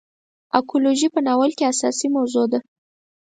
اکولوژي 0.59 1.07
په 1.15 1.19
ناول 1.27 1.51
کې 1.57 1.69
اساسي 1.73 2.07
موضوع 2.15 2.45
ده. 2.51 2.59